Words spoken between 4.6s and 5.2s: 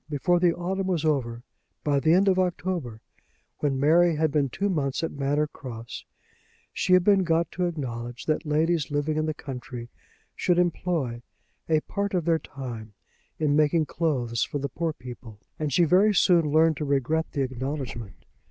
months at